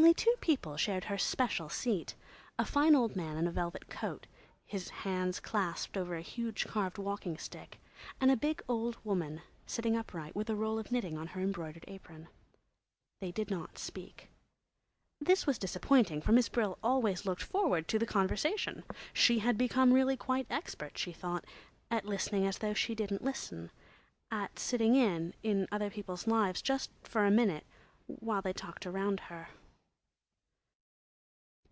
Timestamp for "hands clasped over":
4.88-6.16